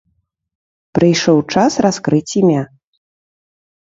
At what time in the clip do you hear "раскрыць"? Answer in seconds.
1.85-2.33